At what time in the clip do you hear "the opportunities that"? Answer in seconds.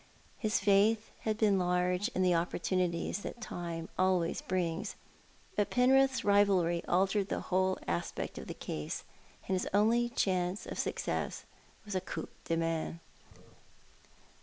2.23-3.39